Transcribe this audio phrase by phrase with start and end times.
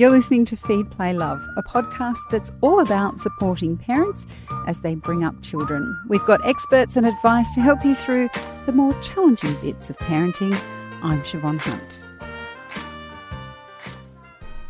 [0.00, 4.26] You're listening to Feed, Play, Love, a podcast that's all about supporting parents
[4.66, 5.94] as they bring up children.
[6.08, 8.30] We've got experts and advice to help you through
[8.64, 10.58] the more challenging bits of parenting.
[11.02, 12.02] I'm Siobhan Hunt.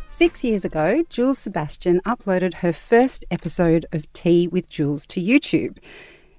[0.09, 5.77] Six years ago, Jules Sebastian uploaded her first episode of Tea with Jules to YouTube.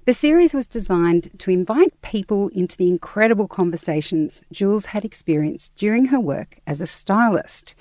[0.05, 6.05] The series was designed to invite people into the incredible conversations Jules had experienced during
[6.07, 7.73] her work as a stylist.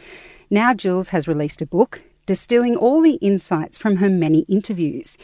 [0.52, 5.16] Now, Jules has released a book distilling all the insights from her many interviews.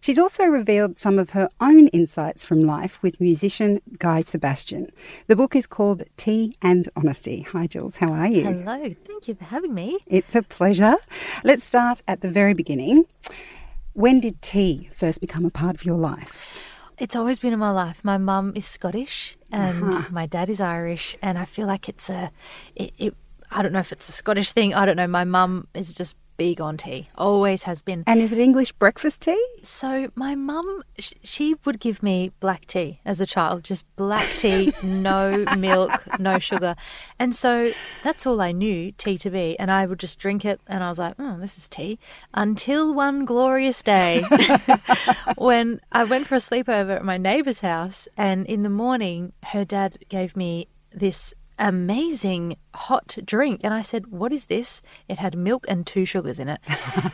[0.00, 4.90] She's also revealed some of her own insights from life with musician Guy Sebastian.
[5.26, 7.42] The book is called Tea and Honesty.
[7.52, 7.96] Hi, Jules.
[7.96, 8.44] How are you?
[8.44, 8.94] Hello.
[9.06, 9.98] Thank you for having me.
[10.06, 10.96] It's a pleasure.
[11.44, 13.04] Let's start at the very beginning.
[13.92, 16.58] When did tea first become a part of your life?
[16.96, 18.02] It's always been in my life.
[18.02, 20.04] My mum is Scottish and Uh-huh.
[20.10, 22.30] my dad is Irish, and I feel like it's a,
[22.74, 23.14] it, it,
[23.50, 24.74] I don't know if it's a Scottish thing.
[24.74, 25.06] I don't know.
[25.06, 27.06] My mum is just big on tea.
[27.16, 28.02] Always has been.
[28.06, 29.46] And is it English breakfast tea?
[29.62, 34.26] So my mum, sh- she would give me black tea as a child, just black
[34.38, 36.76] tea, no milk, no sugar,
[37.18, 39.58] and so that's all I knew tea to be.
[39.58, 41.98] And I would just drink it, and I was like, "Oh, this is tea."
[42.32, 44.24] Until one glorious day,
[45.36, 49.66] when I went for a sleepover at my neighbour's house, and in the morning, her
[49.66, 53.60] dad gave me this amazing hot drink.
[53.62, 54.82] And I said what is this?
[55.08, 56.60] It had milk and two sugars in it.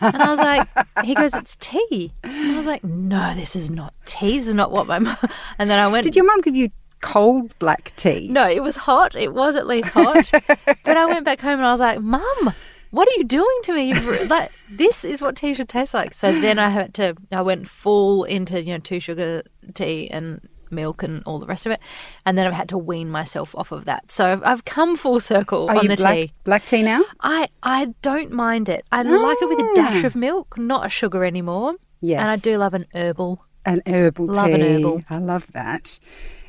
[0.00, 0.68] And I was like
[1.04, 2.14] he goes it's tea.
[2.22, 4.38] And I was like no this is not tea.
[4.38, 5.16] This is not what my mum
[5.58, 6.70] and then I went Did your mum give you
[7.02, 8.28] cold black tea?
[8.28, 9.14] no it was hot.
[9.14, 10.30] It was at least hot.
[10.84, 12.54] But I went back home and I was like mum
[12.90, 13.88] what are you doing to me?
[13.88, 16.14] You've, like this is what tea should taste like.
[16.14, 19.42] So then I had to I went full into you know two sugar
[19.74, 21.80] tea and milk and all the rest of it
[22.24, 25.20] and then I've had to wean myself off of that so I've, I've come full
[25.20, 27.02] circle Are on the black, tea black tea now?
[27.20, 28.84] I I don't mind it.
[28.92, 30.06] I like it with a dash Ah.
[30.06, 31.74] of milk, not a sugar anymore.
[32.00, 32.20] Yes.
[32.20, 33.42] And I do love an herbal.
[33.64, 34.52] An herbal Love tea.
[34.52, 35.02] an herbal.
[35.10, 35.98] I love that.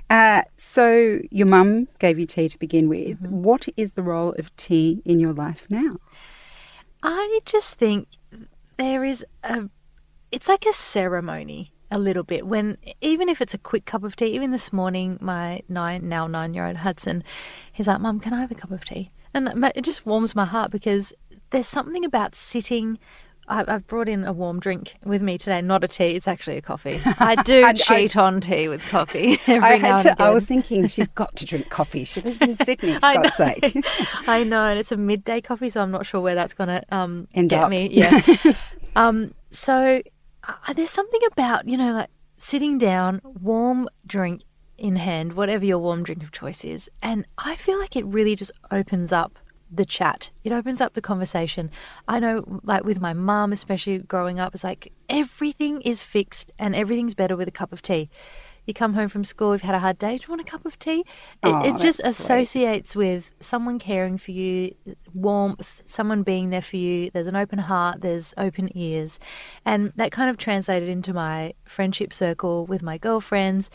[0.10, 3.22] Uh, so your mum gave you tea to begin with.
[3.22, 3.42] Mm-hmm.
[3.44, 5.98] What is the role of tea in your life now?
[7.04, 8.08] I just think
[8.78, 9.70] there is a
[10.32, 14.16] it's like a ceremony a little bit when even if it's a quick cup of
[14.16, 17.24] tea even this morning my nine now nine year old hudson
[17.72, 20.46] he's like mum can i have a cup of tea and it just warms my
[20.46, 21.14] heart because
[21.52, 22.98] there's something about sitting
[23.50, 26.16] I- I've brought in a warm drink with me today, not a tea.
[26.18, 27.00] It's actually a coffee.
[27.18, 30.24] I do I- I- cheat on tea with coffee every I now had and to.
[30.24, 32.04] I was thinking she's got to drink coffee.
[32.04, 33.86] She lives in Sydney, for God's sake.
[34.28, 36.84] I know, and it's a midday coffee, so I'm not sure where that's going to
[36.94, 37.70] um, End get up.
[37.70, 37.88] me.
[37.90, 38.20] Yeah.
[38.98, 40.02] um, so
[40.48, 44.42] uh, there's something about you know like sitting down, warm drink
[44.78, 48.36] in hand, whatever your warm drink of choice is, and I feel like it really
[48.36, 49.40] just opens up
[49.72, 50.30] the chat.
[50.44, 51.70] It opens up the conversation.
[52.08, 56.76] I know, like with my mum, especially growing up, it's like everything is fixed and
[56.76, 58.10] everything's better with a cup of tea.
[58.68, 60.18] You come home from school, you've had a hard day.
[60.18, 61.00] Do you want a cup of tea?
[61.00, 61.06] It,
[61.44, 62.26] Oh, it just that's sweet.
[62.36, 64.76] associates with someone caring for you,
[65.14, 67.10] warmth, someone being there for you.
[67.12, 69.20] There's an open heart, there's open ears.
[69.66, 73.70] And that kind of translated into my friendship circle with my girlfriends.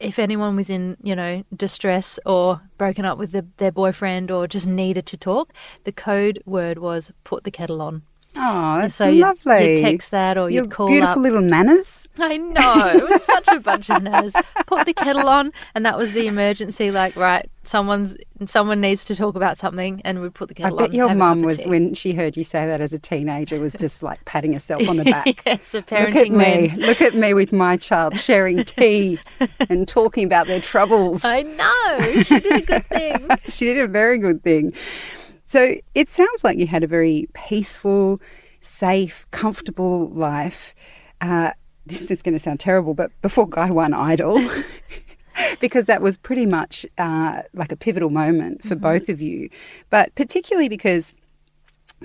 [0.00, 4.48] If anyone was in, you know, distress or broken up with the, their boyfriend or
[4.48, 5.52] just needed to talk,
[5.84, 8.02] the code word was put the kettle on.
[8.36, 9.72] Oh, that's so you'd, lovely.
[9.74, 11.18] you'd text that or Your you'd call beautiful up.
[11.18, 12.08] little manners.
[12.18, 12.86] I know.
[12.94, 14.32] It was such a bunch of natters.
[14.66, 16.90] Put the kettle on, and that was the emergency.
[16.90, 20.78] Like, right, someone's someone needs to talk about something, and we'd put the I kettle
[20.78, 20.84] on.
[20.86, 22.98] bet your have a cup mum was when she heard you say that as a
[22.98, 25.42] teenager was just like patting herself on the back.
[25.46, 26.86] yes, a parenting Look at me.
[26.86, 29.18] Look at me with my child sharing tea
[29.68, 31.24] and talking about their troubles.
[31.24, 32.22] I know.
[32.22, 33.28] She did a good thing.
[33.48, 34.72] she did a very good thing.
[35.50, 38.20] So it sounds like you had a very peaceful,
[38.60, 40.76] safe, comfortable life.
[41.20, 41.50] Uh,
[41.84, 44.40] this is going to sound terrible, but before Guy won Idol,
[45.60, 49.50] because that was pretty much uh, like a pivotal moment for both of you,
[49.90, 51.16] but particularly because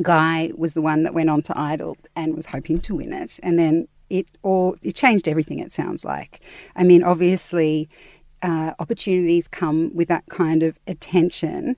[0.01, 3.39] Guy was the one that went on to Idol and was hoping to win it,
[3.43, 5.59] and then it all it changed everything.
[5.59, 6.41] It sounds like.
[6.75, 7.89] I mean, obviously,
[8.41, 11.75] uh, opportunities come with that kind of attention,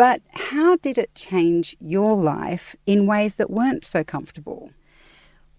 [0.00, 4.70] but how did it change your life in ways that weren't so comfortable?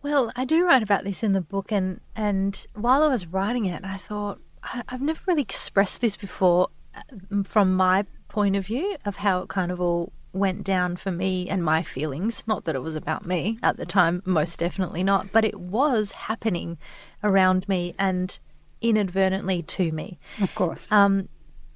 [0.01, 3.65] Well, I do write about this in the book, and and while I was writing
[3.65, 8.65] it, I thought I, I've never really expressed this before uh, from my point of
[8.65, 12.43] view of how it kind of all went down for me and my feelings.
[12.47, 16.13] Not that it was about me at the time, most definitely not, but it was
[16.13, 16.79] happening
[17.23, 18.39] around me and
[18.81, 20.17] inadvertently to me.
[20.41, 20.91] Of course.
[20.91, 21.29] Um,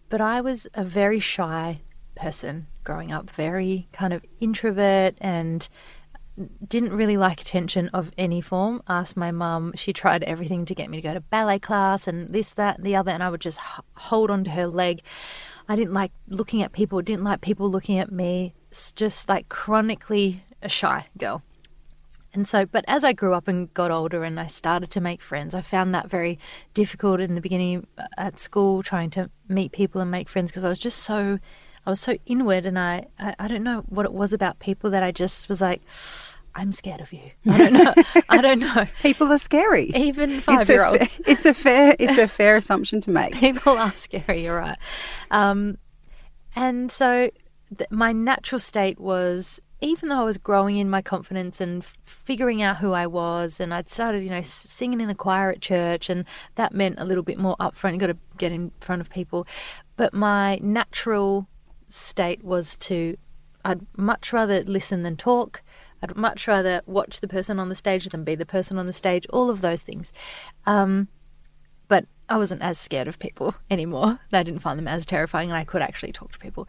[0.09, 1.81] but I was a very shy
[2.15, 5.67] person growing up very kind of introvert and
[6.67, 8.81] didn't really like attention of any form.
[8.87, 12.29] Asked my mum, she tried everything to get me to go to ballet class and
[12.29, 13.59] this, that, and the other, and I would just
[13.95, 15.01] hold onto her leg.
[15.69, 18.53] I didn't like looking at people, didn't like people looking at me.
[18.69, 21.41] It's just like chronically a shy girl.
[22.33, 25.21] And so, but as I grew up and got older and I started to make
[25.21, 26.37] friends, I found that very
[26.73, 30.65] difficult in the beginning uh, at school, trying to meet people and make friends because
[30.65, 31.39] I was just so,
[31.85, 34.89] I was so inward and I, I, I don't know what it was about people
[34.91, 35.81] that I just was like,
[36.55, 37.29] I'm scared of you.
[37.49, 37.93] I don't know.
[38.29, 38.85] I don't know.
[39.01, 39.91] People are scary.
[39.95, 41.19] Even five year olds.
[41.27, 41.95] It's a fair.
[41.99, 43.33] It's a fair assumption to make.
[43.33, 44.43] People are scary.
[44.43, 44.77] You're right.
[45.31, 45.77] Um,
[46.55, 47.29] and so
[47.77, 51.97] th- my natural state was even though I was growing in my confidence and f-
[52.05, 55.51] figuring out who I was, and I'd started, you know, s- singing in the choir
[55.51, 56.23] at church, and
[56.55, 57.91] that meant a little bit more upfront.
[57.93, 59.45] You got to get in front of people,
[59.97, 61.47] but my natural
[61.89, 63.17] state was to,
[63.63, 65.61] I'd much rather listen than talk.
[66.01, 68.93] I'd much rather watch the person on the stage than be the person on the
[68.93, 69.25] stage.
[69.31, 70.11] All of those things.
[70.65, 71.07] Um,
[71.87, 74.19] but I wasn't as scared of people anymore.
[74.31, 76.67] I didn't find them as terrifying, and I could actually talk to people.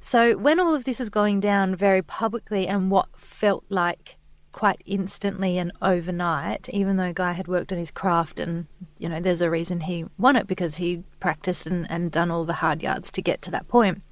[0.00, 4.16] So when all of this was going down very publicly, and what felt like
[4.52, 8.66] quite instantly and overnight, even though Guy had worked on his craft, and
[8.98, 12.44] you know, there's a reason he won it because he practiced and, and done all
[12.44, 14.02] the hard yards to get to that point.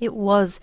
[0.00, 0.60] It was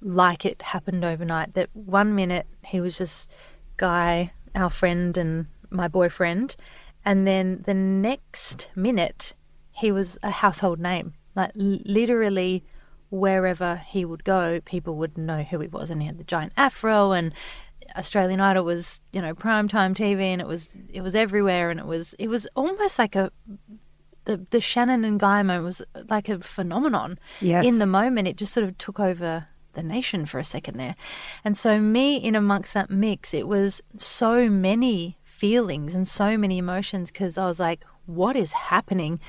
[0.00, 1.54] like it happened overnight.
[1.54, 3.30] That one minute he was just
[3.76, 6.56] Guy, our friend, and my boyfriend
[7.04, 9.34] and then the next minute,
[9.72, 11.14] he was a household name.
[11.34, 12.64] Like literally,
[13.10, 15.90] wherever he would go, people would know who he was.
[15.90, 17.32] And he had the giant afro, and
[17.96, 21.80] Australian Idol was, you know, prime time TV, and it was it was everywhere, and
[21.80, 23.32] it was it was almost like a
[24.24, 27.18] the the Shannon and Guy moment was like a phenomenon.
[27.40, 27.64] Yes.
[27.66, 30.96] In the moment, it just sort of took over the nation for a second there.
[31.44, 36.58] And so, me in amongst that mix, it was so many feelings and so many
[36.58, 39.20] emotions because I was like, what is happening?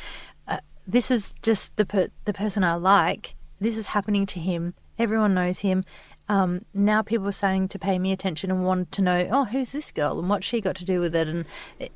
[0.47, 3.35] Uh, this is just the per- the person I like.
[3.59, 4.73] This is happening to him.
[4.99, 5.83] Everyone knows him.
[6.29, 9.71] Um, now people are starting to pay me attention and want to know, oh, who's
[9.71, 11.45] this girl and what she got to do with it, and,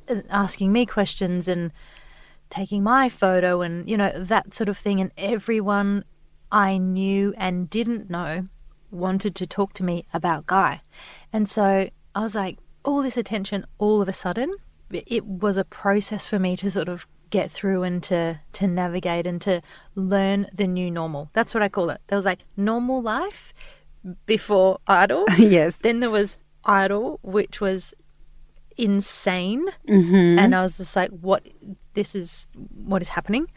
[0.06, 1.72] and asking me questions and
[2.50, 5.00] taking my photo and you know that sort of thing.
[5.00, 6.04] And everyone
[6.50, 8.48] I knew and didn't know
[8.90, 10.80] wanted to talk to me about Guy,
[11.32, 14.54] and so I was like, all this attention all of a sudden,
[14.90, 19.26] it was a process for me to sort of get through and to, to navigate
[19.26, 19.60] and to
[19.94, 21.30] learn the new normal.
[21.34, 22.00] That's what I call it.
[22.08, 23.52] There was like normal life
[24.26, 25.24] before Idol.
[25.38, 25.76] yes.
[25.76, 27.94] Then there was Idol, which was
[28.76, 29.66] insane.
[29.86, 30.38] Mm-hmm.
[30.38, 31.46] And I was just like, what?
[31.98, 32.46] This is
[32.84, 33.48] what is happening.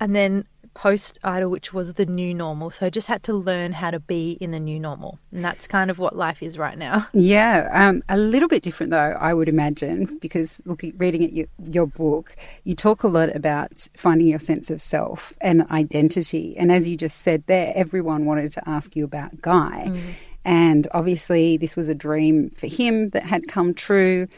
[0.00, 2.70] And then post idol, which was the new normal.
[2.70, 5.18] So I just had to learn how to be in the new normal.
[5.30, 7.06] And that's kind of what life is right now.
[7.36, 11.48] Yeah, um, a little bit different though, I would imagine, because looking, reading at your,
[11.70, 12.34] your book,
[12.64, 16.56] you talk a lot about finding your sense of self and identity.
[16.56, 19.88] And as you just said there, everyone wanted to ask you about Guy.
[19.88, 20.00] Mm.
[20.46, 24.28] And obviously, this was a dream for him that had come true.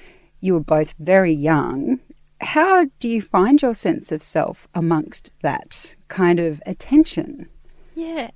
[0.40, 2.00] You were both very young.
[2.40, 7.48] How do you find your sense of self amongst that kind of attention?
[7.94, 8.30] Yeah,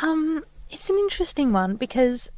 [0.00, 2.30] um, it's an interesting one because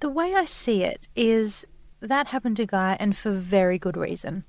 [0.00, 1.64] the way I see it is
[2.00, 4.44] that happened to Guy, and for very good reason.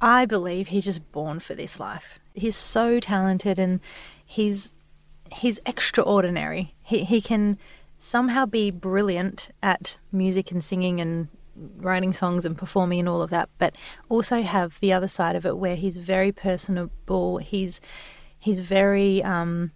[0.00, 2.20] I believe he's just born for this life.
[2.34, 3.80] He's so talented and
[4.24, 4.76] he's
[5.32, 6.74] he's extraordinary.
[6.82, 7.58] He he can
[7.98, 11.28] somehow be brilliant at music and singing and
[11.76, 13.74] writing songs and performing and all of that, but
[14.08, 17.38] also have the other side of it where he's very personable.
[17.38, 17.80] He's
[18.38, 19.72] he's very um,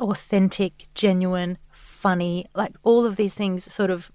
[0.00, 2.46] authentic, genuine, funny.
[2.54, 4.10] Like all of these things sort of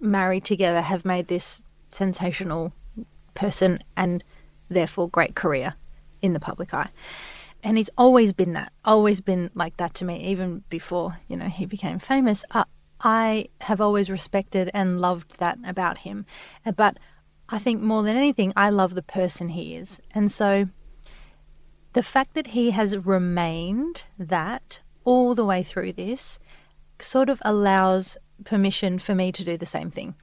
[0.00, 2.72] married together have made this sensational
[3.34, 4.22] person and
[4.68, 5.74] therefore great career
[6.22, 6.90] in the public eye.
[7.62, 11.48] And he's always been that, always been like that to me, even before, you know,
[11.48, 12.44] he became famous.
[12.50, 12.64] Uh,
[13.00, 16.26] I have always respected and loved that about him.
[16.64, 16.98] Uh, but
[17.48, 20.00] I think more than anything, I love the person he is.
[20.12, 20.68] And so
[21.92, 26.38] the fact that he has remained that all the way through this
[26.98, 30.14] sort of allows permission for me to do the same thing.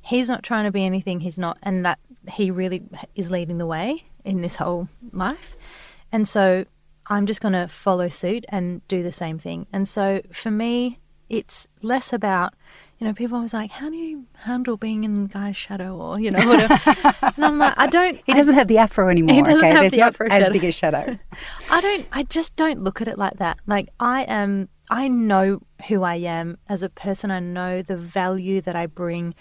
[0.00, 1.98] He's not trying to be anything he's not, and that
[2.30, 2.82] he really
[3.14, 5.56] is leading the way in this whole life.
[6.12, 6.64] And so
[7.08, 9.66] I'm just going to follow suit and do the same thing.
[9.72, 12.54] And so for me, it's less about,
[12.98, 16.30] you know, people always like, how do you handle being in Guy's shadow or, you
[16.30, 16.78] know, whatever.
[17.36, 18.20] and I'm like, I don't.
[18.26, 19.34] He doesn't I, have the afro anymore.
[19.34, 20.52] He doesn't okay, have there's the afro as shadow.
[20.52, 21.18] big a shadow.
[21.70, 22.06] I don't.
[22.12, 23.58] I just don't look at it like that.
[23.66, 24.68] Like I am.
[24.90, 27.30] I know who I am as a person.
[27.30, 29.34] I know the value that I bring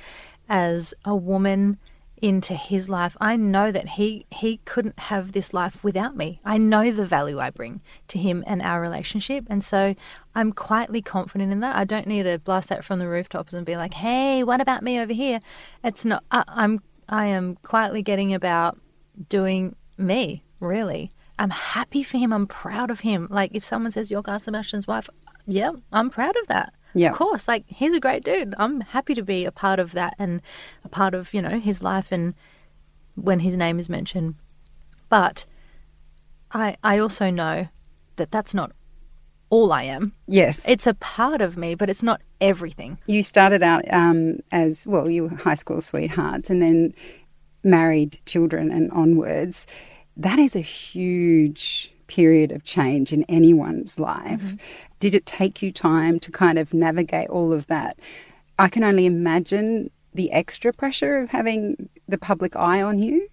[0.49, 1.77] as a woman
[2.21, 3.15] into his life.
[3.19, 6.39] I know that he he couldn't have this life without me.
[6.43, 9.95] I know the value I bring to him and our relationship, and so
[10.35, 11.75] I'm quietly confident in that.
[11.75, 14.83] I don't need to blast that from the rooftops and be like, "Hey, what about
[14.83, 15.39] me over here?"
[15.83, 16.23] It's not.
[16.31, 18.79] I, I'm I am quietly getting about
[19.29, 20.43] doing me.
[20.59, 22.33] Really, I'm happy for him.
[22.33, 23.27] I'm proud of him.
[23.29, 25.09] Like if someone says you're Guy Sebastian's wife,
[25.45, 26.73] yeah, I'm proud of that.
[26.97, 27.11] Yeah.
[27.11, 27.47] Of course.
[27.47, 28.53] Like he's a great dude.
[28.57, 30.41] I'm happy to be a part of that and
[30.83, 32.33] a part of, you know, his life and
[33.15, 34.35] when his name is mentioned.
[35.09, 35.45] But
[36.51, 37.67] I I also know
[38.17, 38.71] that that's not
[39.49, 40.13] all I am.
[40.27, 40.67] Yes.
[40.67, 42.97] It's a part of me, but it's not everything.
[43.07, 46.93] you started out um, as well, you were high school sweethearts and then
[47.63, 49.65] married children and onwards.
[50.17, 54.55] That is a huge period of change in anyone's life.
[54.99, 57.99] Did it take you time to kind of navigate all of that?
[58.57, 63.27] I can only imagine the extra pressure of having the public eye on you.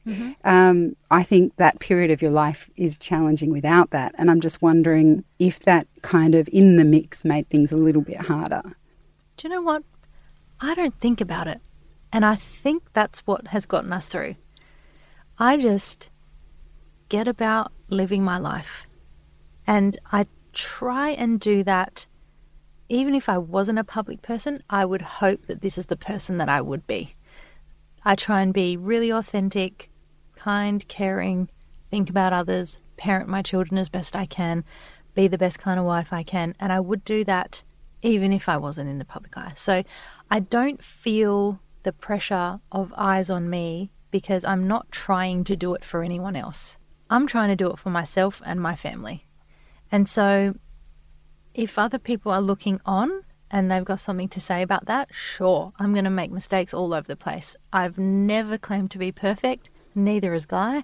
[0.44, 4.14] Um, I think that period of your life is challenging without that.
[4.18, 8.02] And I'm just wondering if that kind of in the mix made things a little
[8.02, 8.62] bit harder.
[9.38, 9.82] Do you know what?
[10.60, 11.60] I don't think about it.
[12.12, 14.36] And I think that's what has gotten us through.
[15.38, 16.10] I just
[17.08, 18.86] get about living my life.
[19.66, 22.06] And I try and do that.
[22.88, 26.38] Even if I wasn't a public person, I would hope that this is the person
[26.38, 27.14] that I would be.
[28.04, 29.90] I try and be really authentic,
[30.36, 31.48] kind, caring,
[31.90, 34.64] think about others, parent my children as best I can,
[35.14, 36.54] be the best kind of wife I can.
[36.60, 37.62] And I would do that
[38.02, 39.52] even if I wasn't in the public eye.
[39.56, 39.82] So
[40.30, 45.74] I don't feel the pressure of eyes on me because I'm not trying to do
[45.74, 46.76] it for anyone else.
[47.08, 49.26] I'm trying to do it for myself and my family.
[49.94, 50.56] And so
[51.54, 55.72] if other people are looking on and they've got something to say about that, sure,
[55.78, 57.54] I'm going to make mistakes all over the place.
[57.72, 60.82] I've never claimed to be perfect, neither has Guy.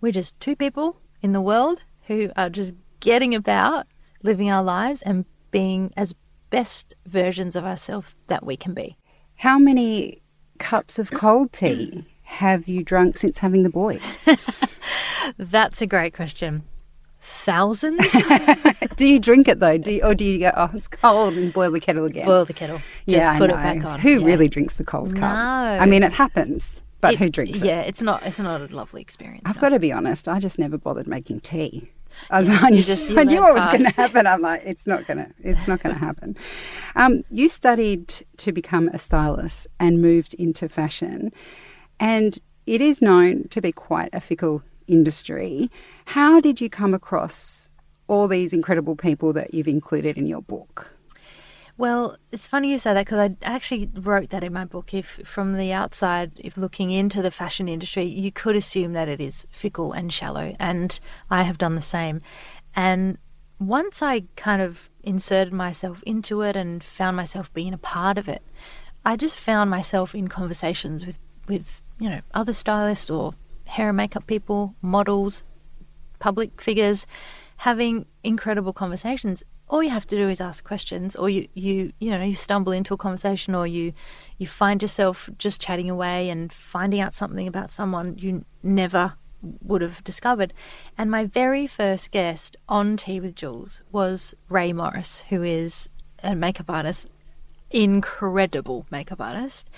[0.00, 3.88] We're just two people in the world who are just getting about
[4.22, 6.14] living our lives and being as
[6.50, 8.96] best versions of ourselves that we can be.
[9.34, 10.22] How many
[10.60, 14.28] cups of cold tea have you drunk since having the boys?
[15.38, 16.62] That's a great question.
[17.26, 18.04] Thousands?
[18.96, 19.78] do you drink it though?
[19.78, 22.26] Do you, or do you go, oh, it's cold and boil the kettle again?
[22.26, 22.76] Boil the kettle.
[22.76, 23.98] Just yeah, put it back on.
[24.00, 24.26] Who Yeah.
[24.26, 25.20] really drinks the cold cup?
[25.20, 25.28] No.
[25.80, 27.64] I mean, it happens, but It- who drinks it?
[27.66, 28.24] Yeah, it's not.
[28.26, 29.42] It's not a lovely experience.
[29.46, 29.60] I've no.
[29.62, 30.28] got to be honest.
[30.28, 31.90] I just never bothered making tea.
[32.30, 34.26] I, was, I, knew, just- I knew what was going to happen.
[34.26, 35.30] I'm like, it's not going to.
[35.42, 36.36] It's not going to happen.
[36.94, 41.32] Um, you studied to become a stylist and moved into fashion,
[41.98, 45.68] and it is known to be quite a fickle industry.
[46.06, 47.68] How did you come across
[48.06, 50.90] all these incredible people that you've included in your book?
[51.76, 54.94] Well, it's funny you say that because I actually wrote that in my book.
[54.94, 59.20] If from the outside, if looking into the fashion industry, you could assume that it
[59.20, 60.98] is fickle and shallow, and
[61.30, 62.20] I have done the same.
[62.76, 63.18] And
[63.58, 68.28] once I kind of inserted myself into it and found myself being a part of
[68.28, 68.42] it,
[69.04, 73.96] I just found myself in conversations with with you know other stylists or hair and
[73.96, 75.42] makeup people, models,
[76.18, 77.06] public figures
[77.58, 79.42] having incredible conversations.
[79.68, 82.72] All you have to do is ask questions or you you you know you stumble
[82.72, 83.92] into a conversation or you
[84.38, 89.14] you find yourself just chatting away and finding out something about someone you never
[89.62, 90.52] would have discovered.
[90.96, 95.88] And my very first guest on tea with jules was Rae Morris who is
[96.22, 97.08] a makeup artist
[97.70, 99.68] incredible makeup artist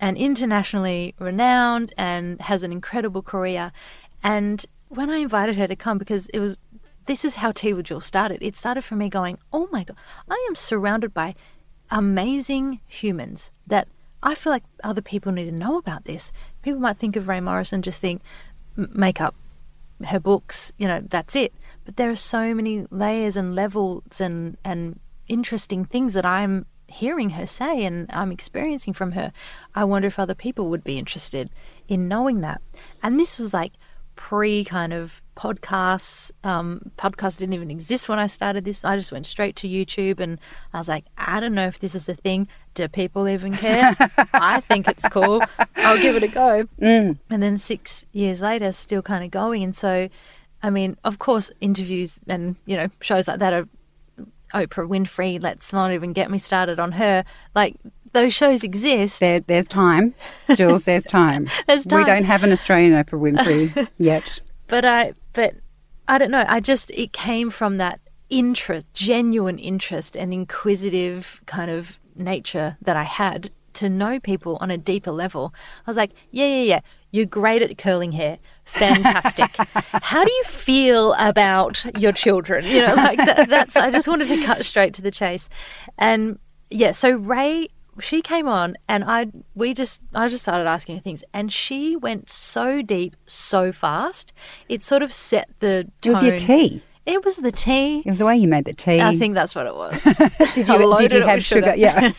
[0.00, 3.72] and internationally renowned and has an incredible career.
[4.22, 6.56] And when I invited her to come, because it was
[7.06, 8.42] this is how Tea with Jules started.
[8.42, 9.96] It started from me going, Oh my God,
[10.28, 11.34] I am surrounded by
[11.90, 13.88] amazing humans that
[14.22, 16.32] I feel like other people need to know about this.
[16.62, 18.22] People might think of Rae Morrison, just think
[18.78, 19.34] "M- makeup,
[20.06, 21.52] her books, you know, that's it.
[21.84, 24.98] But there are so many layers and levels and, and
[25.28, 29.32] interesting things that I'm hearing her say and I'm experiencing from her.
[29.74, 31.50] I wonder if other people would be interested
[31.88, 32.62] in knowing that.
[33.02, 33.72] And this was like
[34.16, 36.30] pre kind of podcasts.
[36.44, 38.84] Um, podcasts didn't even exist when I started this.
[38.84, 40.40] I just went straight to YouTube and
[40.72, 42.48] I was like, I don't know if this is a thing.
[42.74, 43.96] Do people even care?
[44.32, 45.42] I think it's cool.
[45.76, 46.68] I'll give it a go.
[47.30, 49.62] And then six years later, still kind of going.
[49.62, 50.08] And so,
[50.62, 53.68] I mean, of course, interviews and, you know, shows like that are
[54.54, 57.24] Oprah Winfrey, let's not even get me started on her.
[57.54, 57.76] Like,
[58.12, 59.20] those shows exist.
[59.20, 60.14] There, there's time,
[60.54, 60.84] Jules.
[60.84, 61.48] There's time.
[61.66, 64.40] There's We don't have an Australian Oprah Winfrey yet.
[64.68, 65.54] but I but
[66.06, 66.44] I don't know.
[66.46, 72.96] I just it came from that interest, genuine interest, and inquisitive kind of nature that
[72.96, 75.54] I had to know people on a deeper level.
[75.86, 76.80] I was like, yeah, yeah, yeah.
[77.10, 78.38] You're great at curling hair.
[78.64, 79.50] Fantastic.
[79.56, 82.64] How do you feel about your children?
[82.64, 85.48] You know, like that, that's, I just wanted to cut straight to the chase.
[85.98, 86.38] And
[86.70, 87.68] yeah, so Rae,
[88.00, 91.94] she came on and I, we just, I just started asking her things and she
[91.94, 94.32] went so deep so fast.
[94.68, 96.82] It sort of set the It was your tea.
[97.06, 97.98] It was the tea.
[97.98, 98.98] It was the way you made the tea.
[98.98, 100.02] I think that's what it was.
[100.54, 101.72] did you, did you have sugar?
[101.72, 101.76] sugar.
[101.76, 102.12] Yeah.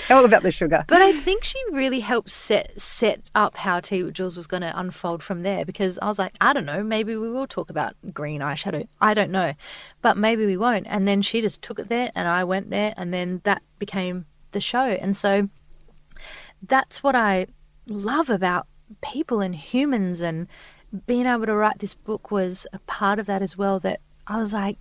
[0.10, 0.84] All about the sugar.
[0.88, 4.62] But I think she really helped set set up how Tea with Jules was going
[4.62, 7.68] to unfold from there because I was like, I don't know, maybe we will talk
[7.68, 8.88] about green eyeshadow.
[9.02, 9.52] I don't know,
[10.00, 10.86] but maybe we won't.
[10.88, 14.24] And then she just took it there, and I went there, and then that became
[14.52, 14.84] the show.
[14.84, 15.50] And so
[16.66, 17.48] that's what I
[17.86, 18.66] love about
[19.02, 20.46] people and humans and
[21.06, 24.00] being able to write this book was a part of that as well that
[24.32, 24.78] I was like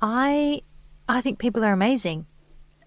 [0.00, 0.62] I
[1.08, 2.26] I think people are amazing.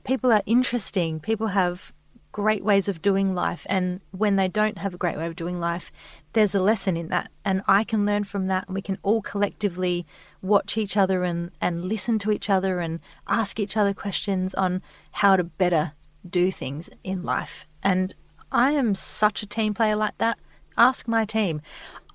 [0.04, 1.20] People are interesting.
[1.20, 1.94] People have
[2.32, 3.68] great ways of doing life.
[3.70, 5.92] And when they don't have a great way of doing life
[6.34, 7.30] there's a lesson in that.
[7.44, 8.66] And I can learn from that.
[8.68, 10.08] And we can all collectively
[10.42, 14.82] watch each other and and listen to each other and ask each other questions on
[15.12, 15.92] how to better
[16.28, 17.68] do things in life.
[17.84, 18.16] And
[18.52, 20.40] I am such a team player like that.
[20.78, 21.62] Ask my team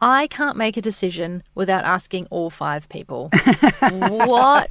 [0.00, 3.30] I can't make a decision without asking all five people.
[3.90, 4.68] what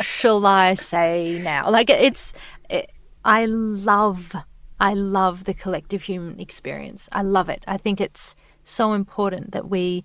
[0.00, 1.70] shall I say now?
[1.70, 2.32] Like it's,
[2.68, 2.90] it,
[3.24, 4.34] I love,
[4.78, 7.08] I love the collective human experience.
[7.12, 7.64] I love it.
[7.66, 10.04] I think it's so important that we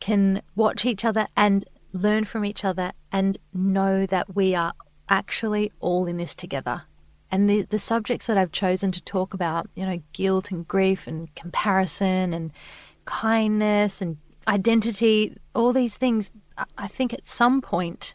[0.00, 4.72] can watch each other and learn from each other and know that we are
[5.08, 6.82] actually all in this together.
[7.30, 11.06] And the, the subjects that I've chosen to talk about, you know, guilt and grief
[11.06, 12.52] and comparison and
[13.10, 16.30] kindness and identity, all these things,
[16.78, 18.14] I- think at some point,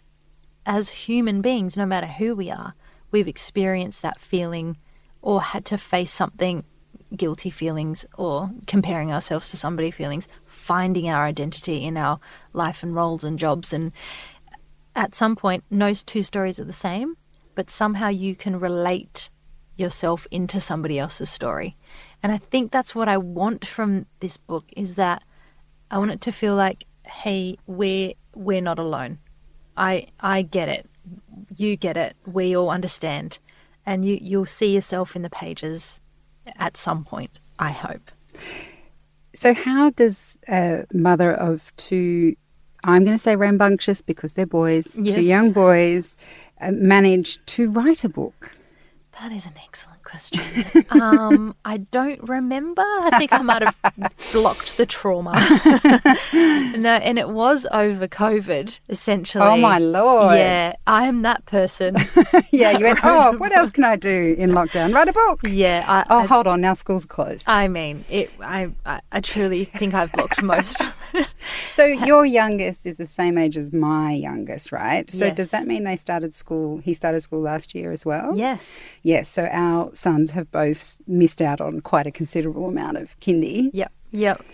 [0.65, 2.73] as human beings, no matter who we are,
[3.11, 4.77] we've experienced that feeling
[5.21, 6.63] or had to face something
[7.15, 12.19] guilty feelings or comparing ourselves to somebody feelings, finding our identity in our
[12.53, 13.73] life and roles and jobs.
[13.73, 13.91] And
[14.95, 17.17] at some point, no two stories are the same,
[17.53, 19.29] but somehow you can relate
[19.77, 21.75] yourself into somebody else's story.
[22.25, 25.21] And I think that's what I want from this book is that
[25.91, 29.19] I want it to feel like, hey, we're we're not alone.
[29.77, 30.89] I I get it.
[31.55, 32.15] You get it.
[32.25, 33.37] We all understand.
[33.85, 36.01] And you you'll see yourself in the pages
[36.55, 38.09] at some point, I hope.
[39.35, 42.35] So, how does a mother of two,
[42.83, 46.17] I'm going to say rambunctious because they're boys, two young boys,
[46.59, 48.55] uh, manage to write a book?
[49.21, 50.85] That is an excellent question.
[50.91, 52.81] um, I don't remember.
[52.81, 53.77] I think I might have
[54.31, 55.33] blocked the trauma.
[56.77, 59.45] no, and it was over COVID, essentially.
[59.45, 60.37] Oh, my Lord.
[60.37, 61.97] Yeah, I am that person.
[62.51, 64.93] yeah, you went, oh, what else can I do in lockdown?
[64.93, 65.39] Write a book.
[65.43, 67.45] yeah, I, Oh, I, hold on, now school's closed.
[67.47, 68.31] I mean, it.
[68.41, 70.81] I, I, I truly think I've blocked most.
[71.73, 75.11] So, your youngest is the same age as my youngest, right?
[75.11, 76.77] So, does that mean they started school?
[76.79, 78.35] He started school last year as well?
[78.35, 78.81] yes.
[79.03, 83.69] Yes, so our sons have both missed out on quite a considerable amount of kindy.
[83.73, 83.91] Yep.
[84.11, 84.45] Yep.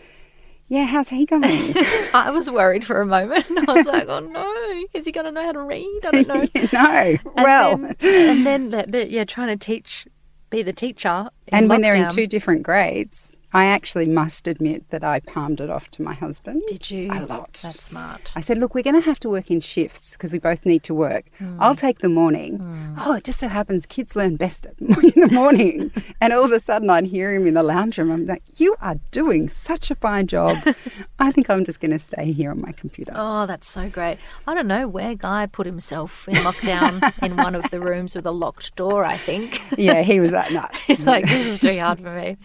[0.71, 1.43] Yeah, how's he going?
[2.13, 3.45] I was worried for a moment.
[3.67, 5.99] I was like, oh no, is he going to know how to read?
[6.05, 6.45] I don't know.
[6.73, 7.17] no.
[7.35, 10.07] Well, and then, and then the, the, yeah, trying to teach,
[10.49, 11.29] be the teacher.
[11.49, 15.69] and when they're in two different grades, I actually must admit that I palmed it
[15.69, 16.61] off to my husband.
[16.67, 17.11] Did you?
[17.11, 17.59] A lot.
[17.63, 18.31] That's smart.
[18.35, 20.83] I said, look, we're going to have to work in shifts because we both need
[20.83, 21.25] to work.
[21.37, 21.57] Hmm.
[21.59, 22.95] I'll take the morning.
[22.99, 25.91] Oh, it just so happens kids learn best in the morning.
[26.21, 28.11] and all of a sudden I'd hear him in the lounge room.
[28.11, 30.57] I'm like, you are doing such a fine job.
[31.19, 33.11] I think I'm just going to stay here on my computer.
[33.15, 34.17] Oh, that's so great.
[34.47, 38.25] I don't know where Guy put himself in lockdown in one of the rooms with
[38.25, 39.61] a locked door, I think.
[39.77, 40.67] Yeah, he was like, no.
[40.87, 42.37] He's like, this is too hard for me.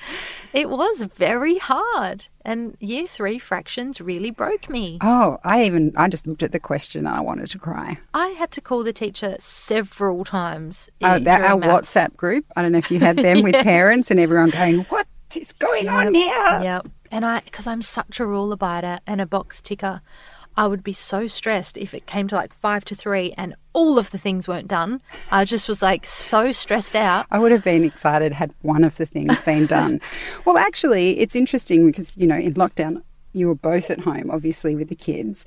[0.53, 2.27] It was very hard.
[2.45, 4.99] And year three fractions really broke me.
[5.01, 7.99] Oh, I even, I just looked at the question and I wanted to cry.
[8.15, 10.89] I had to call the teacher several times.
[11.03, 11.93] Oh, that, our maths.
[11.93, 12.45] WhatsApp group.
[12.55, 15.89] I don't know if you had them with parents and everyone going, what is going
[15.89, 16.61] on here?
[16.63, 16.89] Yep.
[17.11, 20.01] And I, because I'm such a rule abider and a box ticker,
[20.57, 23.99] I would be so stressed if it came to like five to three and all
[23.99, 25.03] of the things weren't done.
[25.31, 27.27] I just was like so stressed out.
[27.31, 30.01] I would have been excited had one of the things been done.
[30.45, 33.03] well, actually, it's interesting because, you know, in lockdown,
[33.35, 35.45] you were both at home, obviously, with the kids.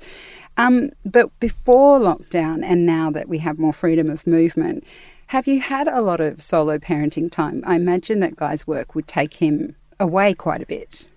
[0.56, 4.84] Um, but before lockdown and now that we have more freedom of movement,
[5.26, 7.62] have you had a lot of solo parenting time?
[7.66, 11.08] I imagine that Guy's work would take him away quite a bit.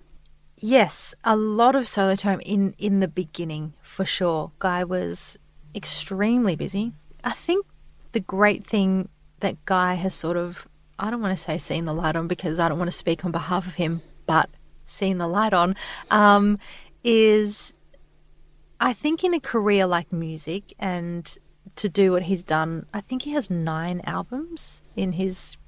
[0.66, 4.50] Yes, a lot of solo time in in the beginning for sure.
[4.60, 5.38] Guy was
[5.74, 6.94] extremely busy.
[7.22, 7.66] I think
[8.12, 10.66] the great thing that Guy has sort of,
[10.98, 13.26] I don't want to say seen the light on because I don't want to speak
[13.26, 14.48] on behalf of him, but
[14.86, 15.76] seen the light on,
[16.10, 16.58] um,
[17.02, 17.74] is
[18.80, 21.36] I think in a career like music and
[21.76, 25.58] to do what he's done, I think he has nine albums in his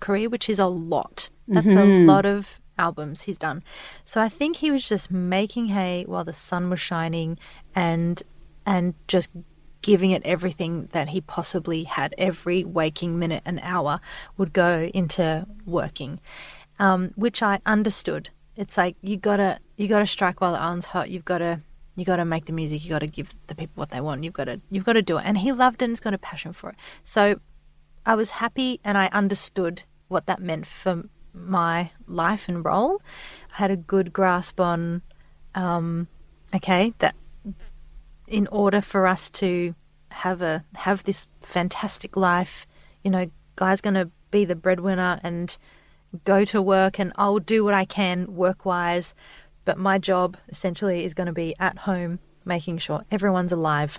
[0.00, 1.30] career, which is a lot.
[1.48, 1.78] That's Mm-hmm.
[1.78, 3.62] a lot of albums he's done.
[4.04, 7.38] So I think he was just making hay while the sun was shining
[7.74, 8.22] and
[8.64, 9.28] and just
[9.82, 12.14] giving it everything that he possibly had.
[12.16, 14.00] Every waking minute and hour
[14.36, 16.20] would go into working,
[16.78, 18.30] um, which I understood.
[18.56, 21.10] It's like you gotta you gotta strike while the iron's hot.
[21.10, 21.60] You've gotta
[21.96, 22.84] you gotta make the music.
[22.84, 24.24] You gotta give the people what they want.
[24.24, 25.24] You've gotta you've got to do it.
[25.24, 26.76] And he loved it and he's got a passion for it.
[27.02, 27.40] So
[28.06, 33.00] I was happy and I understood what that meant for my life and role.
[33.52, 35.02] I had a good grasp on,
[35.54, 36.08] um,
[36.54, 37.14] okay, that
[38.26, 39.74] in order for us to
[40.10, 42.66] have a have this fantastic life,
[43.02, 45.56] you know, guy's going to be the breadwinner and
[46.24, 49.14] go to work, and I'll do what I can work wise,
[49.64, 53.98] but my job essentially is going to be at home, making sure everyone's alive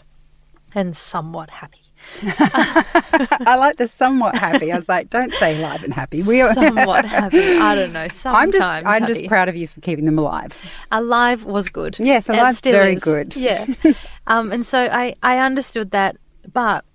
[0.76, 1.83] and somewhat happy.
[2.22, 4.72] I like the somewhat happy.
[4.72, 6.24] I was like, don't say live and happy.
[6.24, 6.54] We are.
[6.54, 7.58] somewhat happy.
[7.58, 8.08] I don't know.
[8.12, 10.60] Sometimes I'm just, I'm just proud of you for keeping them alive.
[10.92, 11.98] Alive was good.
[12.00, 13.04] Yes, It Alive's still very is.
[13.04, 13.36] good.
[13.36, 13.66] Yeah.
[14.28, 16.18] um, and so I, I understood that,
[16.52, 16.86] but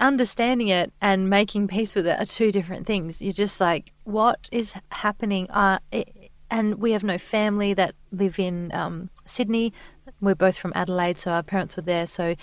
[0.00, 3.22] understanding it and making peace with it are two different things.
[3.22, 5.48] You're just like, what is happening?
[5.50, 9.72] Uh, it, and we have no family that live in um, Sydney.
[10.20, 12.06] We're both from Adelaide, so our parents were there.
[12.06, 12.36] So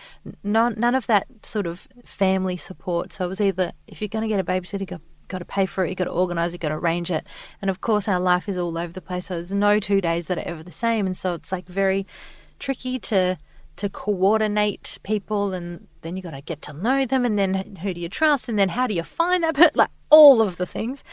[0.44, 3.14] none, none of that sort of family support.
[3.14, 5.66] So it was either if you're going to get a babysitter, you got, to pay
[5.66, 7.26] for it, you got to organise, you got to arrange it.
[7.62, 9.28] And of course, our life is all over the place.
[9.28, 11.06] So there's no two days that are ever the same.
[11.06, 12.06] And so it's like very
[12.60, 13.38] tricky to
[13.78, 17.94] to coordinate people and then you got to get to know them and then who
[17.94, 20.66] do you trust and then how do you find that but like all of the
[20.66, 21.04] things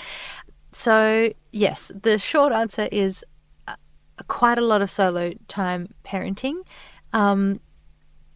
[0.78, 3.24] so yes the short answer is
[3.66, 3.74] uh,
[4.28, 6.60] quite a lot of solo time parenting
[7.12, 7.60] um,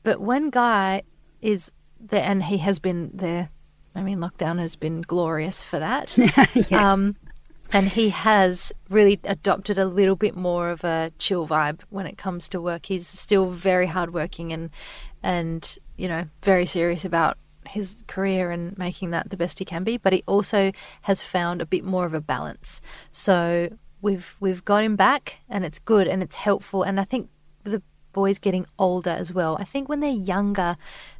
[0.02, 1.02] but when guy
[1.40, 3.48] is there and he has been there
[3.94, 6.72] i mean lockdown has been glorious for that yes.
[6.72, 7.14] um,
[7.72, 12.18] and he has really adopted a little bit more of a chill vibe when it
[12.18, 12.86] comes to work.
[12.86, 14.70] He's still very hardworking and
[15.22, 17.38] and you know very serious about
[17.72, 19.96] his career and making that the best he can be.
[19.96, 22.80] But he also has found a bit more of a balance.
[23.10, 26.82] So we've we've got him back, and it's good and it's helpful.
[26.82, 27.28] And I think
[27.64, 27.82] the
[28.12, 29.56] boys getting older as well.
[29.58, 30.76] I think when they're younger,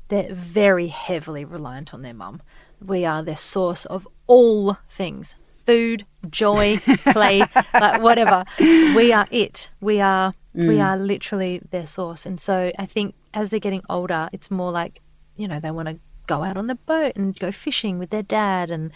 [0.09, 2.43] they're very heavily reliant on their mum.
[2.85, 6.77] We are their source of all things food, joy,
[7.13, 7.39] play,
[7.75, 8.45] like whatever.
[8.59, 9.71] We are it.
[9.81, 10.85] We are we mm.
[10.85, 12.27] are literally their source.
[12.27, 15.01] And so I think as they're getting older, it's more like,
[15.37, 18.23] you know, they want to go out on the boat and go fishing with their
[18.23, 18.93] dad and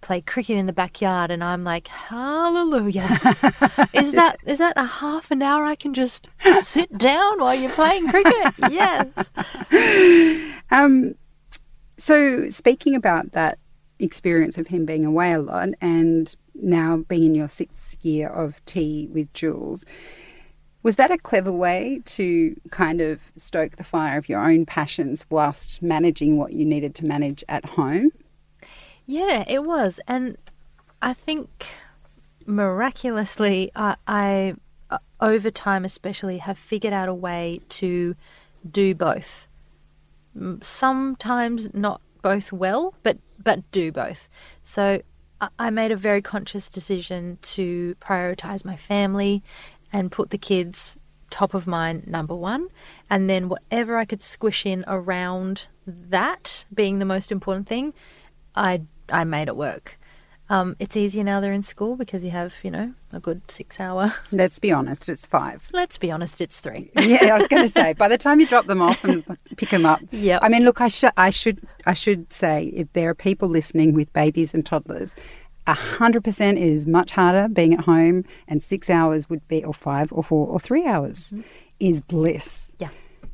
[0.00, 3.08] play cricket in the backyard and I'm like, Hallelujah.
[3.92, 6.28] is that is that a half an hour I can just
[6.62, 8.54] sit down while you're playing cricket?
[8.70, 9.08] Yes.
[10.70, 11.14] Um,
[11.96, 13.58] so speaking about that
[13.98, 18.64] experience of him being away a lot and now being in your sixth year of
[18.66, 19.84] tea with Jules,
[20.88, 25.26] was that a clever way to kind of stoke the fire of your own passions
[25.28, 28.10] whilst managing what you needed to manage at home?
[29.04, 30.00] Yeah, it was.
[30.08, 30.38] And
[31.02, 31.66] I think
[32.46, 34.54] miraculously, I, I
[34.88, 38.16] uh, over time especially, have figured out a way to
[38.70, 39.46] do both.
[40.62, 44.26] Sometimes not both well, but but do both.
[44.64, 45.02] So
[45.38, 49.42] I- I made a very conscious decision to prioritize my family
[49.92, 50.96] and put the kids
[51.30, 52.68] top of mind number one
[53.10, 57.92] and then whatever i could squish in around that being the most important thing
[58.54, 59.98] i i made it work
[60.50, 63.78] um, it's easier now they're in school because you have you know a good six
[63.78, 65.68] hour Let's be honest, it's five.
[65.74, 68.46] let's be honest it's three yeah, I was going to say by the time you
[68.46, 69.24] drop them off and
[69.58, 70.00] pick them up.
[70.10, 70.40] Yep.
[70.42, 73.92] I mean, look, I should, I should, I should say, if there are people listening
[73.92, 75.14] with babies and toddlers,
[75.68, 79.74] a hundred percent is much harder being at home, and six hours would be, or
[79.74, 81.42] five, or four, or three hours, mm-hmm.
[81.78, 82.74] is bliss.
[82.78, 82.88] yeah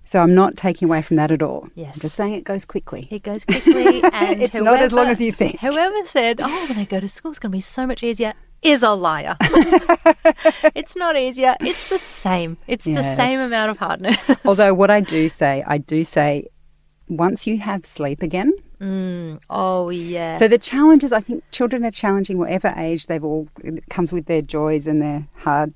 [0.05, 1.69] So I'm not taking away from that at all.
[1.75, 1.97] Yes.
[1.97, 3.09] I'm just saying it goes quickly.
[3.11, 5.61] it goes quickly and It's not as long as you think.
[5.61, 8.35] whoever said oh when I go to school it's going to be so much easier
[8.63, 9.37] is a liar
[10.75, 15.01] it's not easier it's the same it's the same amount of hardness Although what I
[15.01, 16.49] do say, I do say,
[17.09, 18.53] once you have sleep again,
[19.51, 23.89] oh yeah So the challenges, I think children are challenging whatever age they've all, it
[23.89, 25.73] comes with their joys and their hard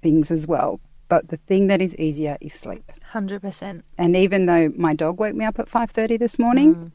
[0.00, 0.80] things as well.
[1.08, 2.90] But the thing that is easier is sleep.
[3.12, 3.82] 100%.
[3.98, 6.90] And even though my dog woke me up at 5:30 this morning, Mm.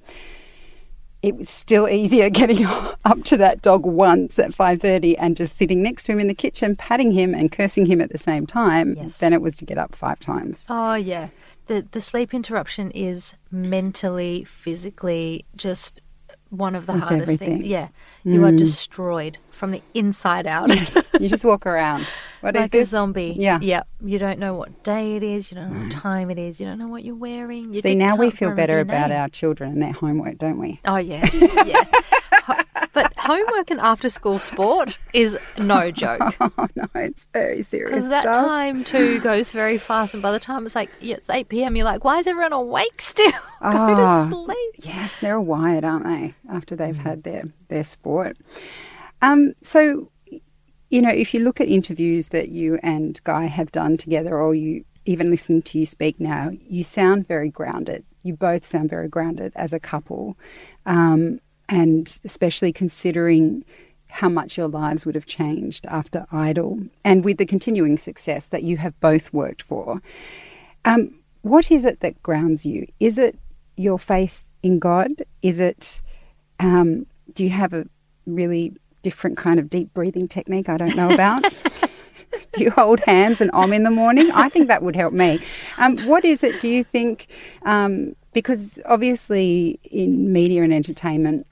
[1.28, 5.82] It was still easier getting up to that dog once at 5:30 and just sitting
[5.84, 8.96] next to him in the kitchen patting him and cursing him at the same time
[8.98, 9.18] Yes.
[9.20, 10.66] than it was to get up five times.
[10.70, 11.30] Oh yeah.
[11.68, 16.02] The the sleep interruption is mentally, physically just
[16.50, 17.58] one of the hardest everything.
[17.58, 17.62] things.
[17.64, 17.90] Yeah.
[18.24, 18.58] You are Mm.
[18.58, 20.70] destroyed from the inside out.
[21.20, 22.06] you just walk around.
[22.42, 22.90] What is like a this?
[22.90, 23.36] zombie.
[23.38, 23.60] Yeah.
[23.62, 23.84] Yeah.
[24.04, 26.66] You don't know what day it is, you don't know what time it is, you
[26.66, 27.74] don't know what you're wearing.
[27.74, 29.20] You See, now we feel better about name.
[29.20, 30.80] our children and their homework, don't we?
[30.86, 31.28] Oh yeah.
[31.66, 31.84] Yeah.
[33.28, 36.34] Homework and after school sport is no joke.
[36.40, 38.36] Oh no, it's very serious Because that stuff.
[38.48, 41.76] time too goes very fast, and by the time it's like yeah, it's eight p.m.,
[41.76, 43.32] you're like, "Why is everyone awake still?
[43.62, 44.26] Go Ah.
[44.30, 46.34] to sleep." Yes, they're wired, aren't they?
[46.50, 47.00] After they've Mm.
[47.10, 48.38] had their their sport.
[49.22, 50.10] Um, so,
[50.90, 54.56] you know, if you look at interviews that you and Guy have done together, or
[54.56, 58.06] you even listening to you speak now, you sound very grounded.
[58.24, 60.38] You both sound very grounded as a couple,
[60.86, 63.64] um, and especially considering
[64.10, 68.64] how much your lives would have changed after Idol, and with the continuing success that
[68.64, 70.02] you have both worked for.
[70.86, 72.88] Um, what is it that grounds you?
[73.00, 73.38] Is it
[73.76, 75.12] your faith in God?
[75.42, 76.02] Is it,
[76.60, 77.86] um, do you have a
[78.26, 81.64] really different kind of deep breathing technique I don't know about?
[82.54, 84.32] do you hold hands and om in the morning?
[84.34, 85.40] I think that would help me.
[85.78, 87.28] Um, what is it, do you think?
[87.64, 91.48] Um, because obviously in media and entertainment,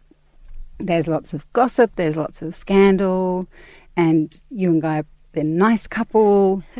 [0.80, 3.48] there's lots of gossip, there's lots of scandal,
[3.96, 6.64] and you and Guy are a nice couple.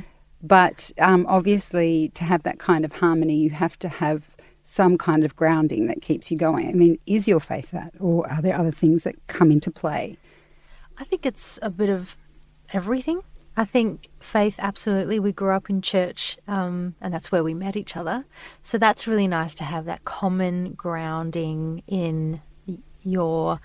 [0.46, 5.24] But um, obviously, to have that kind of harmony, you have to have some kind
[5.24, 6.70] of grounding that keeps you going.
[6.70, 10.18] I mean, is your faith that, or are there other things that come into play?
[11.00, 12.16] I think it's a bit of
[12.74, 13.22] everything.
[13.58, 15.20] I think faith, absolutely.
[15.20, 18.26] We grew up in church, um, and that's where we met each other.
[18.62, 22.42] So that's really nice to have that common grounding in
[23.06, 23.60] your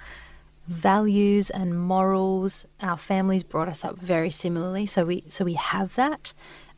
[0.69, 2.67] values and morals.
[2.81, 6.33] Our families brought us up very similarly, so we so we have that.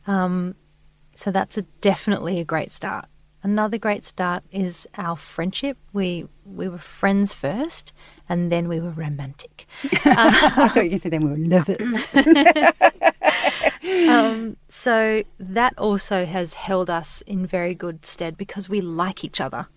[0.07, 0.55] Um,
[1.15, 3.05] so that's a, definitely a great start.
[3.43, 5.77] Another great start is our friendship.
[5.91, 7.93] We we were friends first,
[8.27, 9.67] and then we were romantic.
[10.05, 12.13] I thought you to say then we were lovers.
[14.09, 19.41] um, so that also has held us in very good stead because we like each
[19.41, 19.67] other.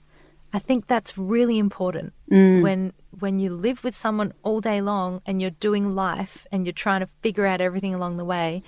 [0.57, 2.15] I think that's really important
[2.63, 6.73] when when you live with someone all day long and you're doing life and you're
[6.73, 8.63] trying to figure out everything along the way.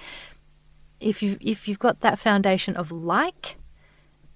[1.01, 3.57] If you if you've got that foundation of like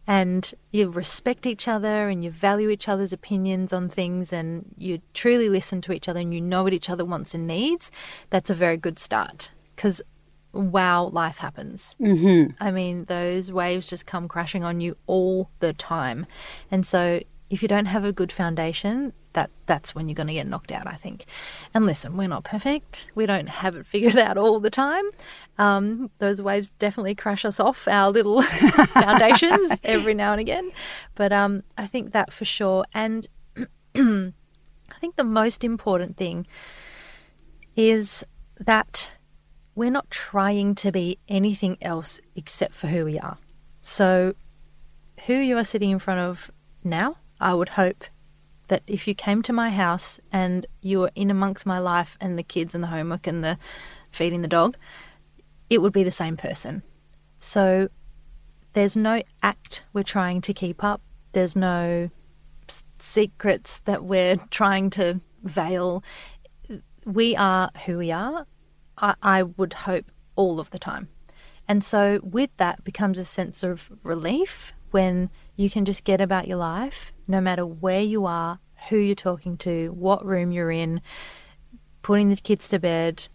[0.06, 5.02] and you respect each other and you value each other's opinions on things and you
[5.12, 7.90] truly listen to each other and you know what each other wants and needs,
[8.30, 9.50] that's a very good start.
[9.76, 10.00] Because
[10.54, 11.96] wow, life happens.
[12.00, 12.52] mm-hmm.
[12.60, 16.26] I mean, those waves just come crashing on you all the time.
[16.70, 17.20] And so
[17.52, 20.72] if you don't have a good foundation, that that's when you're going to get knocked
[20.72, 21.26] out, I think.
[21.74, 23.08] And listen, we're not perfect.
[23.14, 25.04] We don't have it figured out all the time.
[25.58, 30.72] Um, those waves definitely crash us off our little foundations every now and again.
[31.14, 32.86] But um, I think that for sure.
[32.94, 33.28] And
[33.94, 34.32] I
[34.98, 36.46] think the most important thing
[37.76, 38.24] is
[38.58, 39.12] that
[39.74, 43.36] we're not trying to be anything else except for who we are.
[43.82, 44.36] So,
[45.26, 46.50] who you are sitting in front of
[46.82, 48.04] now, I would hope
[48.68, 52.38] that if you came to my house and you were in amongst my life and
[52.38, 53.58] the kids and the homework and the
[54.10, 54.76] feeding the dog,
[55.68, 56.82] it would be the same person.
[57.38, 57.88] So,
[58.72, 61.02] there's no act we're trying to keep up,
[61.32, 62.10] there's no
[62.98, 66.02] secrets that we're trying to veil.
[67.04, 68.46] We are who we are,
[68.96, 71.08] I, I would hope all of the time.
[71.68, 76.46] And so, with that, becomes a sense of relief when you can just get about
[76.46, 81.00] your life, no matter where you are, who you're talking to, what room you're in,
[82.02, 83.28] putting the kids to bed,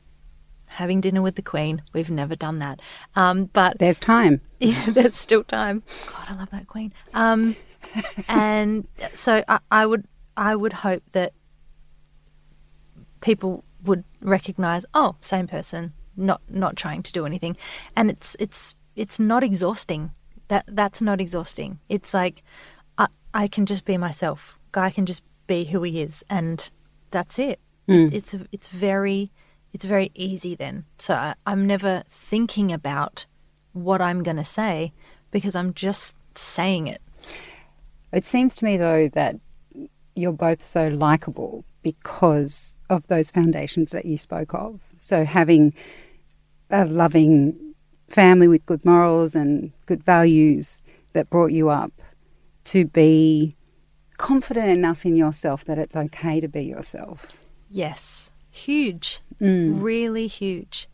[0.67, 1.81] having dinner with the Queen.
[1.93, 2.79] We've never done that.
[3.15, 4.39] Um, but There's time.
[4.59, 5.83] yeah, there's still time.
[6.05, 6.93] God, I love that queen.
[7.13, 7.55] Um,
[8.29, 10.05] and so I, I would,
[10.37, 11.33] I would hope that
[13.21, 17.57] people would recognize, oh, same person, not not trying to do anything,
[17.95, 20.11] and it's it's it's not exhausting.
[20.49, 21.79] That that's not exhausting.
[21.89, 22.43] It's like
[23.37, 24.57] I can just be myself.
[24.71, 26.67] Guy can just be who he is, and
[27.11, 27.59] that's it.
[27.87, 28.11] Mm.
[28.11, 29.31] It's it's very
[29.73, 30.85] it's very easy then.
[30.97, 33.27] So I, I'm never thinking about
[33.73, 34.91] what I'm going to say
[35.29, 36.99] because I'm just saying it.
[38.11, 39.35] It seems to me, though, that
[40.15, 44.79] you're both so likable because of those foundations that you spoke of.
[44.97, 45.75] So having
[46.71, 47.75] a loving
[48.09, 50.81] family with good morals and good values
[51.13, 51.91] that brought you up
[52.71, 53.55] to be
[54.17, 57.27] confident enough in yourself that it's okay to be yourself.
[57.69, 59.81] Yes, huge, mm.
[59.81, 60.89] really huge.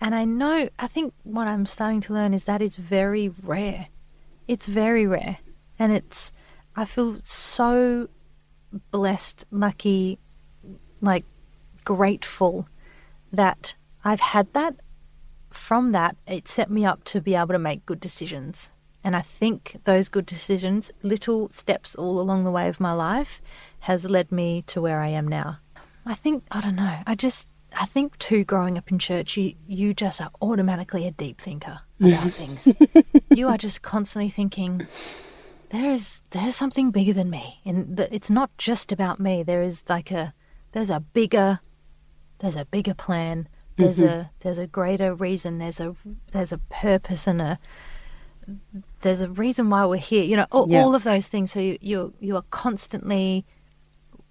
[0.00, 3.88] And I know, I think what I'm starting to learn is that is very rare.
[4.46, 5.38] It's very rare.
[5.78, 6.30] And it's,
[6.76, 8.08] I feel so
[8.90, 10.18] blessed, lucky,
[11.00, 11.24] like
[11.84, 12.68] grateful
[13.32, 14.74] that I've had that.
[15.50, 18.72] From that, it set me up to be able to make good decisions.
[19.04, 23.42] And I think those good decisions, little steps all along the way of my life,
[23.80, 25.58] has led me to where I am now.
[26.06, 27.46] I think, I don't know, I just,
[27.78, 31.80] I think too, growing up in church, you, you just are automatically a deep thinker
[32.00, 32.68] about things.
[33.30, 34.86] You are just constantly thinking,
[35.74, 39.82] there is there's something bigger than me and it's not just about me there is
[39.88, 40.32] like a
[40.70, 41.58] there's a bigger
[42.38, 44.20] there's a bigger plan there's mm-hmm.
[44.20, 45.96] a there's a greater reason there's a
[46.30, 47.58] there's a purpose and a
[49.02, 50.82] there's a reason why we're here you know all, yeah.
[50.82, 53.44] all of those things so you you you are constantly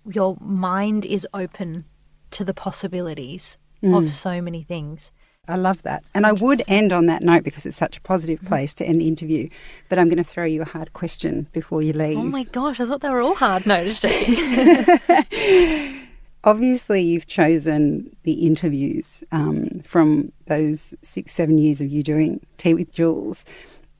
[0.05, 1.85] your mind is open
[2.31, 3.97] to the possibilities mm.
[3.97, 5.11] of so many things
[5.45, 6.05] I love that.
[6.13, 8.47] And I would end on that note because it's such a positive mm-hmm.
[8.47, 9.49] place to end the interview.
[9.89, 12.17] But I'm going to throw you a hard question before you leave.
[12.17, 13.65] Oh my gosh, I thought they were all hard.
[13.65, 13.75] No,
[16.45, 22.73] Obviously, you've chosen the interviews um, from those six, seven years of you doing Tea
[22.73, 23.45] with Jules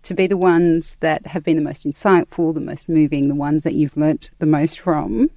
[0.03, 3.63] to be the ones that have been the most insightful, the most moving, the ones
[3.63, 5.29] that you've learnt the most from.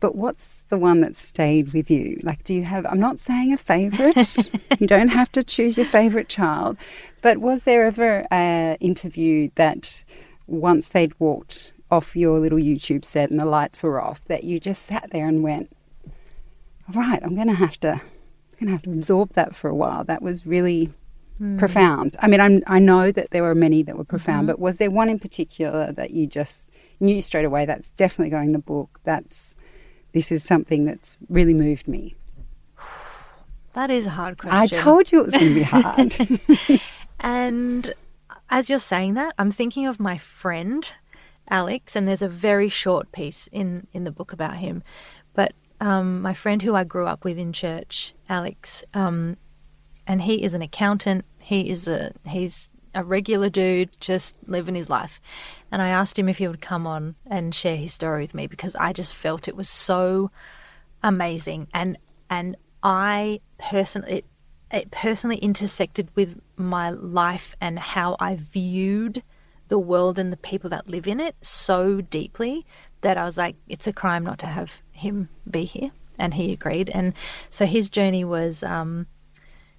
[0.00, 2.18] But what's the one that stayed with you?
[2.22, 4.36] Like, do you have, I'm not saying a favourite,
[4.80, 6.78] you don't have to choose your favourite child,
[7.20, 10.02] but was there ever an interview that
[10.46, 14.58] once they'd walked off your little YouTube set and the lights were off, that you
[14.58, 15.70] just sat there and went,
[16.94, 19.74] right, I'm going to have to, I'm going to have to absorb that for a
[19.74, 20.04] while.
[20.04, 20.90] That was really
[21.40, 21.58] mm.
[21.58, 22.16] profound.
[22.20, 24.52] I mean, I'm, i know that there were many that were profound, mm-hmm.
[24.52, 28.48] but was there one in particular that you just knew straight away that's definitely going
[28.48, 29.00] in the book?
[29.04, 29.56] That's
[30.12, 32.16] this is something that's really moved me?
[33.72, 34.58] That is a hard question.
[34.58, 35.62] I told you it was going to be
[36.68, 36.80] hard.
[37.20, 37.94] and
[38.50, 40.92] as you're saying that, I'm thinking of my friend
[41.50, 44.82] Alex, and there's a very short piece in in the book about him.
[45.34, 49.36] But um, my friend who I grew up with in church, Alex, um,
[50.06, 51.24] and he is an accountant.
[51.50, 55.20] He is a he's a regular dude, just living his life.
[55.72, 58.46] And I asked him if he would come on and share his story with me
[58.46, 60.30] because I just felt it was so
[61.02, 61.66] amazing.
[61.74, 61.98] And
[62.30, 64.24] and I personally it,
[64.70, 69.24] it personally intersected with my life and how I viewed
[69.66, 72.64] the world and the people that live in it so deeply
[73.00, 75.90] that I was like, it's a crime not to have him be here.
[76.16, 76.90] And he agreed.
[76.90, 77.12] And
[77.48, 79.08] so his journey was um,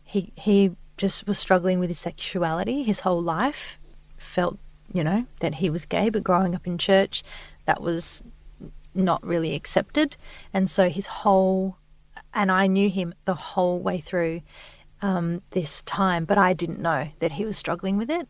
[0.03, 3.79] he he just was struggling with his sexuality his whole life,
[4.17, 4.59] felt,
[4.93, 7.23] you know, that he was gay, but growing up in church,
[7.65, 8.23] that was
[8.93, 10.15] not really accepted.
[10.53, 11.77] And so his whole,
[12.35, 14.41] and I knew him the whole way through
[15.01, 18.27] um, this time, but I didn't know that he was struggling with it.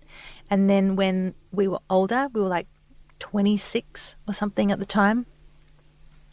[0.49, 2.67] And then when we were older, we were like
[3.19, 5.25] 26 or something at the time,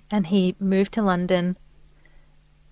[0.09, 1.57] and he moved to London,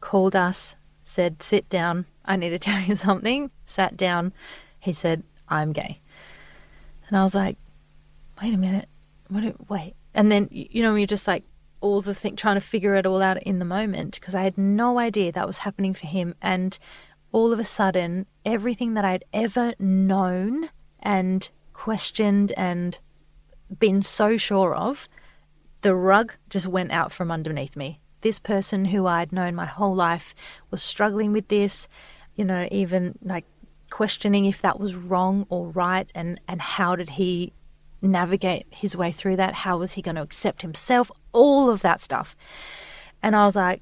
[0.01, 3.51] called us, said, Sit down, I need to tell you something.
[3.67, 4.33] Sat down.
[4.79, 6.01] He said, I'm gay.
[7.09, 7.59] And I was like,
[8.41, 8.89] wait a minute.
[9.29, 9.69] What?
[9.69, 9.95] Wait.
[10.15, 11.45] And then, you know, you're just like
[11.81, 14.57] all the thing, trying to figure it all out in the moment because I had
[14.57, 16.35] no idea that was happening for him.
[16.41, 16.79] And
[17.33, 22.99] all of a sudden, everything that I'd ever known and questioned and
[23.79, 25.09] been so sure of,
[25.83, 28.01] the rug just went out from underneath me.
[28.23, 30.35] This person who I'd known my whole life
[30.71, 31.89] was struggling with this
[32.37, 33.45] you know, even like
[33.97, 37.51] questioning if that was wrong or right and, and how did he
[38.03, 39.55] navigate his way through that?
[39.55, 41.11] How was he going to accept himself?
[41.33, 42.37] All of that stuff.
[43.23, 43.81] And I was like,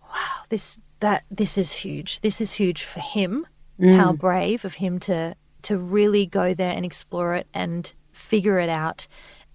[0.00, 2.20] wow, this that this is huge.
[2.20, 3.48] This is huge for him.
[3.80, 3.96] Mm.
[3.96, 8.68] How brave of him to to really go there and explore it and figure it
[8.68, 9.08] out.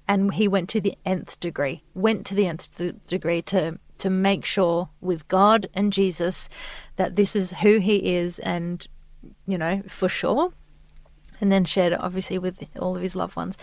[0.06, 2.68] And he went to the nth degree, went to the nth
[3.08, 6.49] degree to to make sure with God and Jesus
[6.97, 8.86] that this is who he is and,
[9.46, 10.54] you know, for sure.
[11.41, 13.58] And then shared it obviously with all of his loved ones.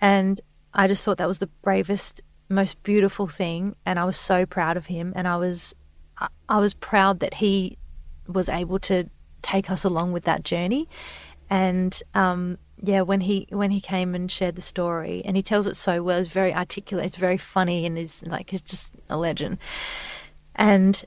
[0.00, 0.40] And
[0.74, 3.76] I just thought that was the bravest, most beautiful thing.
[3.86, 5.12] And I was so proud of him.
[5.14, 5.74] And I was,
[6.48, 7.78] I was proud that he
[8.26, 9.08] was able to
[9.42, 10.88] take us along with that journey.
[11.48, 15.66] And, um, yeah, when he when he came and shared the story, and he tells
[15.66, 19.16] it so well, it's very articulate, it's very funny, and is like he's just a
[19.16, 19.58] legend.
[20.54, 21.04] And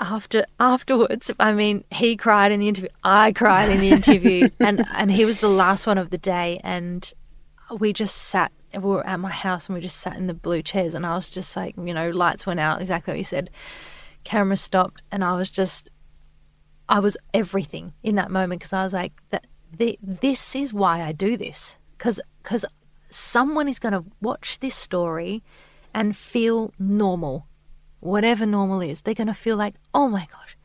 [0.00, 2.88] after afterwards, I mean, he cried in the interview.
[3.04, 6.60] I cried in the interview, and and he was the last one of the day,
[6.64, 7.12] and
[7.78, 8.50] we just sat.
[8.72, 11.14] We were at my house, and we just sat in the blue chairs, and I
[11.14, 13.50] was just like, you know, lights went out, exactly what you said.
[14.24, 15.90] Camera stopped, and I was just,
[16.88, 19.46] I was everything in that moment because I was like, that
[19.76, 22.64] the, this is why I do this, because because
[23.10, 25.42] someone is going to watch this story
[25.92, 27.46] and feel normal
[28.00, 30.56] whatever normal is, they're going to feel like, oh my gosh,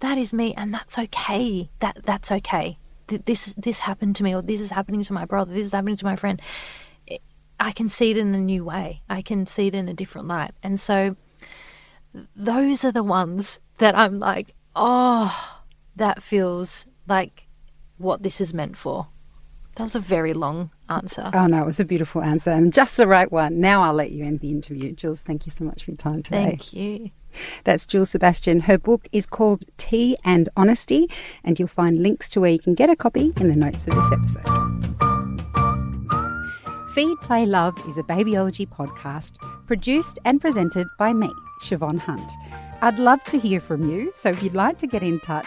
[0.00, 1.70] that is me, and that's okay.
[1.80, 2.78] That that's okay.
[3.06, 5.52] This this happened to me, or this is happening to my brother.
[5.52, 6.40] This is happening to my friend.
[7.58, 9.02] I can see it in a new way.
[9.10, 11.16] I can see it in a different light, and so
[12.34, 15.60] those are the ones that I'm like, oh,
[15.96, 17.46] that feels like
[17.98, 19.08] what this is meant for.
[19.76, 21.30] That was a very long answer.
[21.32, 23.60] Oh, no, it was a beautiful answer and just the right one.
[23.60, 24.92] Now I'll let you end the interview.
[24.92, 26.44] Jules, thank you so much for your time today.
[26.44, 27.10] Thank you.
[27.64, 28.60] That's Jules Sebastian.
[28.60, 31.08] Her book is called Tea and Honesty,
[31.44, 33.94] and you'll find links to where you can get a copy in the notes of
[33.94, 34.70] this episode.
[36.94, 39.36] Feed, Play, Love is a babyology podcast
[39.68, 41.30] produced and presented by me,
[41.62, 42.32] Siobhan Hunt.
[42.82, 45.46] I'd love to hear from you, so if you'd like to get in touch,